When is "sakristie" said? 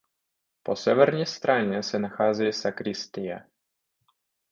2.53-3.47